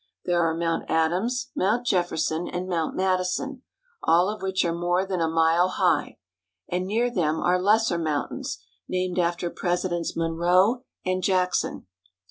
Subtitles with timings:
[0.25, 3.61] There are Mount Adams, Mount Jefferson, and Mount Madison,
[4.01, 6.17] all of which are more than a mile high;
[6.67, 8.57] and near them are lesser mountains,
[8.89, 11.85] named after Presidents Monroe and Jackson.